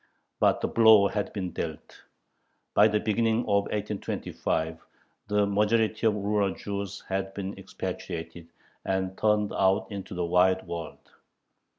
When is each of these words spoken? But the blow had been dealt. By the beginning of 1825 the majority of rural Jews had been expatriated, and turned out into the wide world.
But 0.39 0.61
the 0.61 0.67
blow 0.67 1.07
had 1.09 1.31
been 1.31 1.51
dealt. 1.51 2.05
By 2.73 2.87
the 2.87 2.99
beginning 2.99 3.41
of 3.41 3.65
1825 3.65 4.79
the 5.27 5.45
majority 5.45 6.07
of 6.07 6.15
rural 6.15 6.55
Jews 6.55 7.03
had 7.07 7.35
been 7.35 7.55
expatriated, 7.55 8.49
and 8.83 9.15
turned 9.15 9.53
out 9.53 9.91
into 9.91 10.15
the 10.15 10.25
wide 10.25 10.65
world. 10.65 11.11